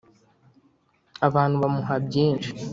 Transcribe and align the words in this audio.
abantu 1.27 1.55
bamuha 1.63 1.95
byinshi 2.05 2.49